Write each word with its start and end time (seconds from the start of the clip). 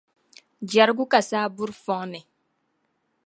Jɛrigu 0.71 1.05
ka 1.11 1.19
saa 1.29 1.47
buri 1.55 1.73
fɔŋ 1.83 2.01
ni. 2.11 2.19